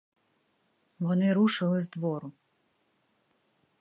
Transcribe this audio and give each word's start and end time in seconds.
Вони 0.99 1.33
рушили 1.33 1.81
з 1.81 1.89
двора. 1.89 2.31